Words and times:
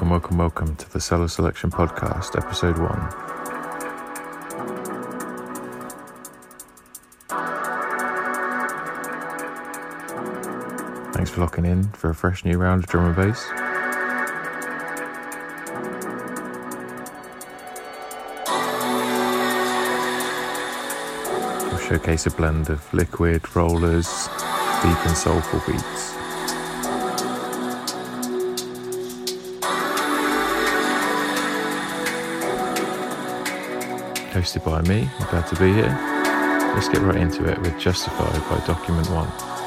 Welcome, 0.00 0.12
welcome, 0.12 0.38
welcome 0.38 0.76
to 0.76 0.90
the 0.94 0.98
Cellar 0.98 1.28
Selection 1.28 1.70
Podcast, 1.70 2.34
Episode 2.34 2.78
1. 2.78 2.88
Thanks 11.12 11.28
for 11.28 11.42
locking 11.42 11.66
in 11.66 11.92
for 11.92 12.08
a 12.08 12.14
fresh 12.14 12.46
new 12.46 12.56
round 12.56 12.82
of 12.82 12.88
drum 12.88 13.08
and 13.08 13.14
bass. 13.14 13.46
We'll 21.70 21.78
showcase 21.78 22.24
a 22.24 22.30
blend 22.30 22.70
of 22.70 22.90
liquid, 22.94 23.54
rollers, 23.54 24.28
deep 24.82 25.06
and 25.06 25.14
soulful 25.14 25.60
beats. 25.70 26.19
Hosted 34.30 34.64
by 34.64 34.80
me. 34.82 35.08
I'm 35.18 35.26
glad 35.28 35.46
to 35.48 35.56
be 35.56 35.72
here. 35.72 35.96
Let's 36.74 36.88
get 36.88 37.02
right 37.02 37.16
into 37.16 37.44
it 37.46 37.58
with 37.60 37.78
Justified 37.78 38.40
by 38.48 38.64
Document 38.66 39.08
One. 39.10 39.59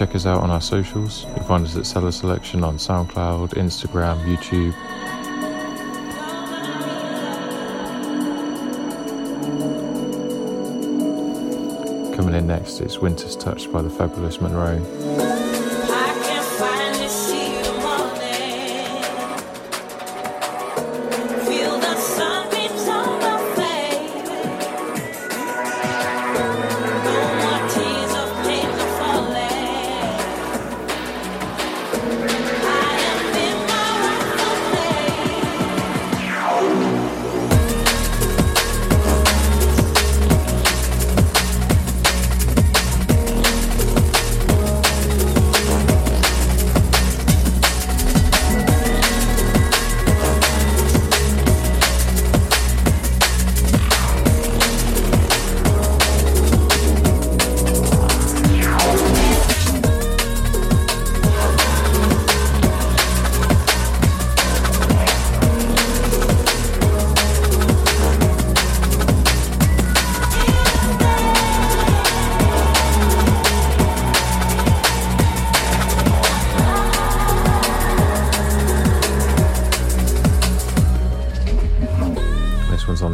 Check 0.00 0.14
us 0.14 0.24
out 0.24 0.42
on 0.42 0.50
our 0.50 0.62
socials. 0.62 1.24
You'll 1.24 1.44
find 1.44 1.66
us 1.66 1.76
at 1.76 1.84
Cellar 1.84 2.10
Selection 2.10 2.64
on 2.64 2.78
SoundCloud, 2.78 3.50
Instagram, 3.50 4.24
YouTube. 4.24 4.72
Coming 12.16 12.34
in 12.34 12.46
next 12.46 12.80
is 12.80 12.98
Winter's 12.98 13.36
Touch 13.36 13.70
by 13.70 13.82
the 13.82 13.90
fabulous 13.90 14.40
Monrroe. 14.40 15.29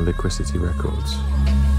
Liquicity 0.07 0.59
Records. 0.59 1.76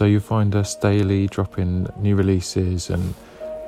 So 0.00 0.06
you'll 0.06 0.22
find 0.22 0.56
us 0.56 0.74
daily 0.76 1.26
dropping 1.26 1.86
new 1.98 2.16
releases 2.16 2.88
and 2.88 3.14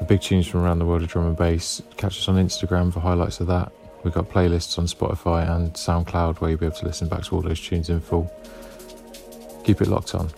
big 0.08 0.23
tunes 0.23 0.46
from 0.46 0.62
around 0.62 0.79
the 0.79 0.87
world 0.87 1.02
of 1.02 1.08
drum 1.08 1.26
and 1.26 1.37
bass. 1.37 1.82
Catch 1.99 2.20
us 2.20 2.26
on 2.26 2.37
Instagram 2.37 2.90
for 2.90 3.00
highlights 3.00 3.40
of 3.40 3.49
that. 3.49 3.70
We've 4.02 4.14
got 4.14 4.31
playlists 4.31 4.79
on 4.79 4.87
Spotify 4.87 5.46
and 5.55 5.75
SoundCloud 5.75 6.40
where 6.40 6.49
you'll 6.49 6.58
be 6.58 6.64
able 6.64 6.76
to 6.76 6.87
listen 6.87 7.06
back 7.06 7.25
to 7.25 7.34
all 7.34 7.43
those 7.43 7.61
tunes 7.61 7.90
in 7.90 8.00
full. 8.00 8.34
Keep 9.64 9.82
it 9.82 9.88
locked 9.88 10.14
on. 10.14 10.31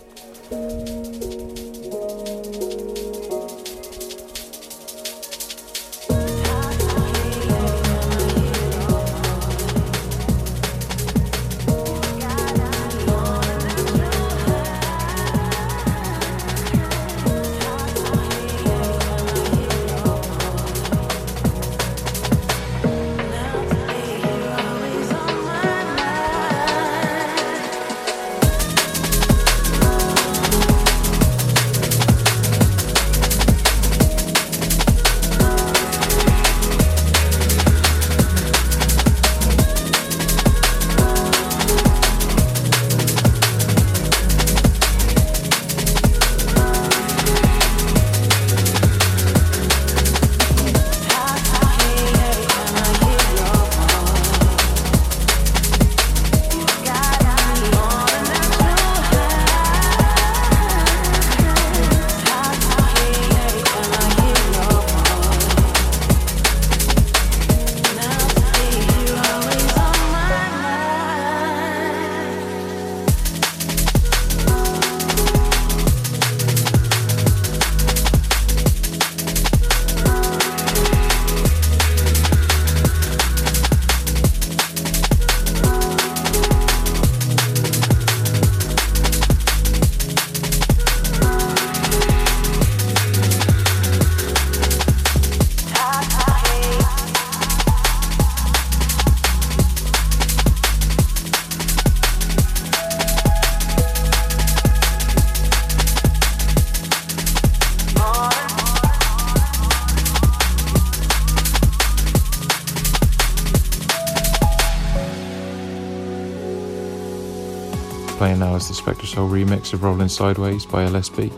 Spectrasoul 119.05 119.29
remix 119.29 119.71
of 119.71 119.83
Rolling 119.83 120.07
Sideways 120.07 120.65
by 120.65 120.83
LSB. 120.83 121.31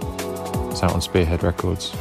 It's 0.72 0.84
out 0.84 0.94
on 0.94 1.02
Spearhead 1.02 1.44
Records. 1.44 1.94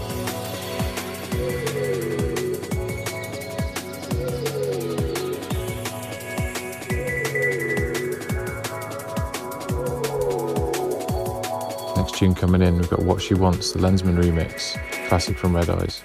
Next 11.96 12.14
tune 12.14 12.36
coming 12.36 12.62
in, 12.62 12.76
we've 12.76 12.88
got 12.88 13.00
What 13.00 13.20
She 13.20 13.34
Wants, 13.34 13.72
the 13.72 13.80
Lensman 13.80 14.22
remix, 14.22 14.78
classic 15.08 15.36
from 15.36 15.56
Red 15.56 15.68
Eyes. 15.68 16.00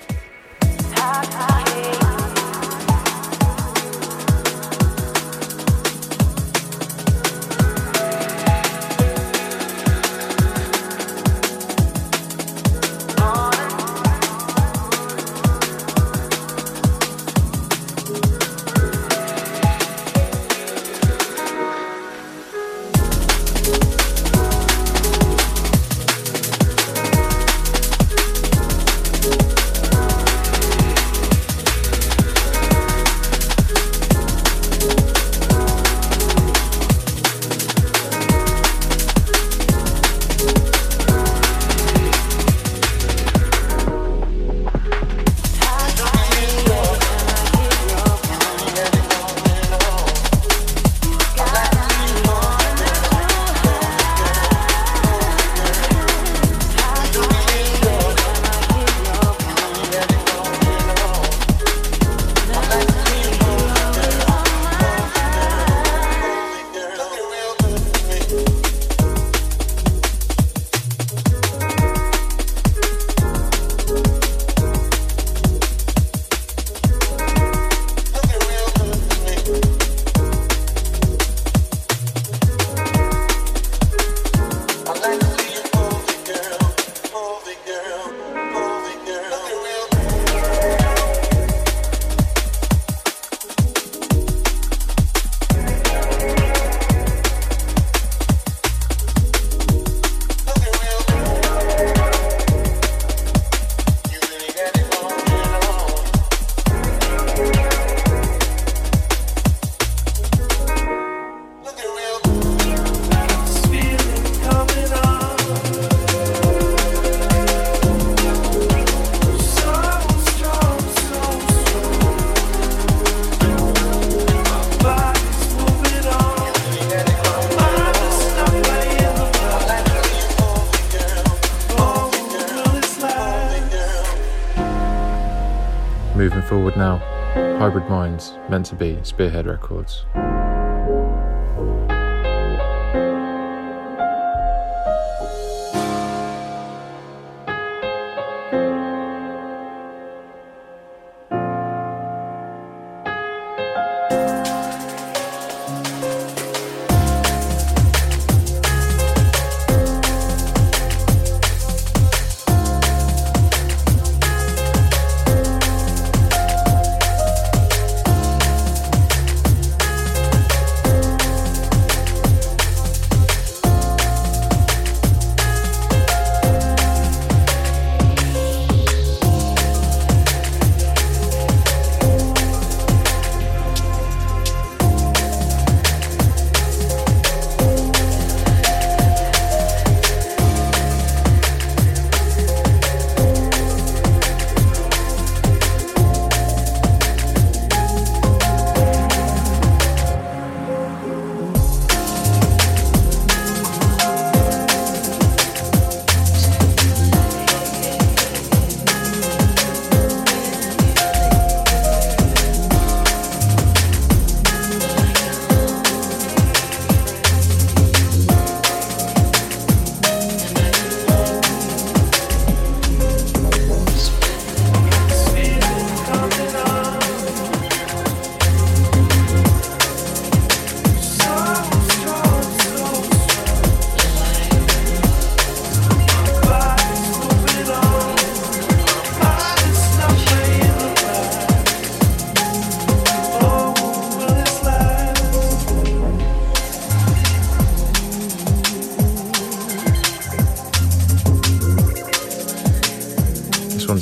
Meant 138.51 138.65
to 138.65 138.75
be 138.75 139.00
Spearhead 139.01 139.48
Records. 139.48 140.05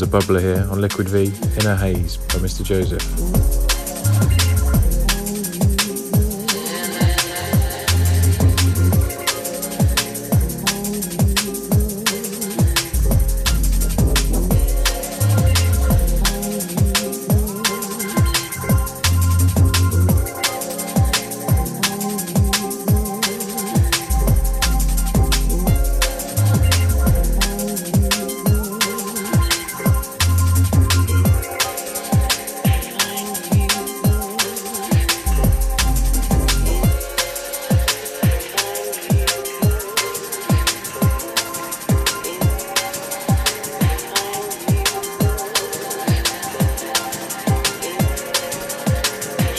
Bubbler 0.09 0.41
here 0.41 0.67
on 0.71 0.81
Liquid 0.81 1.07
V, 1.07 1.31
Inner 1.59 1.75
Haze 1.75 2.17
by 2.17 2.39
Mr. 2.39 2.63
Joseph. 2.63 3.68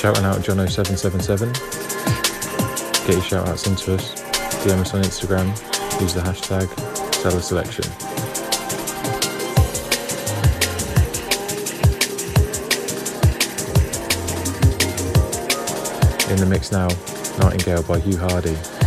Shouting 0.01 0.25
out 0.25 0.39
Jono777. 0.39 1.53
Get 3.07 3.15
your 3.15 3.23
shout 3.23 3.47
outs 3.47 3.67
into 3.67 3.93
us. 3.93 4.15
DM 4.65 4.81
us 4.81 4.95
on 4.95 5.03
Instagram. 5.03 5.49
Use 6.01 6.15
the 6.15 6.23
hashtag 6.23 6.67
Cellar 7.17 7.43
Selection. 7.43 7.85
In 16.33 16.39
the 16.41 16.47
mix 16.47 16.73
now, 16.73 16.89
Nightingale 17.39 17.83
by 17.83 17.99
Hugh 17.99 18.17
Hardy. 18.17 18.80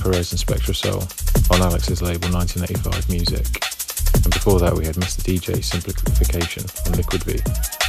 Perez 0.00 0.32
and 0.32 0.40
Spectrasoul 0.40 1.02
on 1.52 1.60
Alix's 1.62 2.02
label 2.02 2.28
1985 2.30 3.08
Music. 3.10 3.46
And 4.24 4.32
before 4.32 4.58
that, 4.60 4.74
we 4.74 4.86
had 4.86 4.96
Mr. 4.96 5.22
DJ 5.22 5.62
Simplification 5.62 6.64
on 6.86 6.92
Liquid 6.92 7.24
V. 7.24 7.81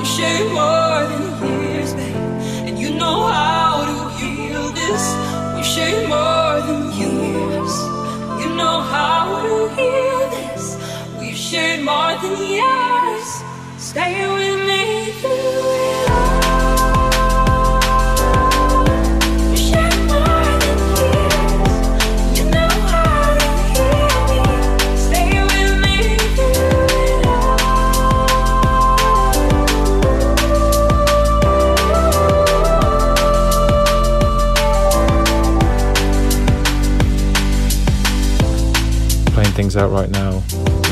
We 0.00 0.06
share 0.06 0.44
more 0.48 1.04
than 1.10 1.62
years, 1.62 1.94
babe. 1.94 2.16
And 2.68 2.78
you 2.78 2.90
know 2.94 3.26
how 3.26 3.84
to 3.84 3.96
heal 4.18 4.70
this. 4.70 5.04
We 5.56 5.62
share 5.62 6.08
more 6.08 6.60
than 6.66 6.92
years. 6.92 7.72
You 8.40 8.54
know 8.54 8.80
how 8.80 9.42
to 9.42 9.68
heal 9.74 10.20
this. 10.30 10.76
We've 11.18 11.36
shared 11.36 11.82
more 11.84 12.14
than 12.22 12.36
years. 12.46 13.28
Stay 13.78 14.26
with 14.32 14.66
me 14.66 15.12
through 15.20 15.69
things 39.70 39.82
out 39.84 39.90
right 39.92 40.10
now 40.10 40.40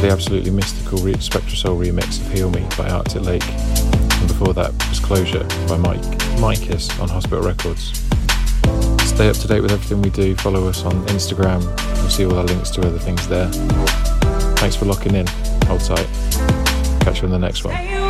the 0.01 0.09
absolutely 0.09 0.51
mystical 0.53 0.99
re- 0.99 1.15
Spectrasoul 1.15 1.77
remix 1.77 2.21
of 2.21 2.33
Heal 2.33 2.49
Me 2.51 2.65
by 2.77 2.89
Arctic 2.89 3.23
Lake. 3.23 3.49
And 3.49 4.29
before 4.29 4.55
that 4.55 4.73
was 4.89 5.01
Closure 5.01 5.43
by 5.67 5.77
Mike 5.77 6.01
Micus 6.39 6.89
on 7.01 7.09
Hospital 7.09 7.43
Records. 7.43 7.99
Stay 9.09 9.29
up 9.29 9.37
to 9.37 9.49
date 9.49 9.63
with 9.63 9.73
everything 9.73 10.01
we 10.01 10.11
do. 10.11 10.37
Follow 10.37 10.69
us 10.69 10.85
on 10.85 10.93
Instagram. 11.07 11.63
You'll 11.97 12.09
see 12.09 12.25
all 12.25 12.39
our 12.39 12.45
links 12.45 12.71
to 12.71 12.87
other 12.87 13.01
things 13.01 13.27
there. 13.27 13.49
Thanks 14.59 14.77
for 14.77 14.85
locking 14.85 15.17
in. 15.17 15.27
Hold 15.67 15.81
tight. 15.81 16.07
Catch 17.01 17.23
you 17.23 17.25
in 17.25 17.31
the 17.33 17.39
next 17.39 17.65
one. 17.65 18.08